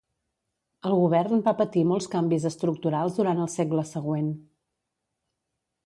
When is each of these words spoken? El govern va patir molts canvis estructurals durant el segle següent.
El 0.89 0.95
govern 0.99 1.43
va 1.49 1.53
patir 1.59 1.83
molts 1.91 2.09
canvis 2.15 2.49
estructurals 2.53 3.21
durant 3.21 3.45
el 3.45 3.53
segle 3.59 3.87
següent. 3.95 4.35